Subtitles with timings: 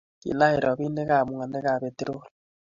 [0.21, 2.31] kilany robinikab mwanikab petrolit.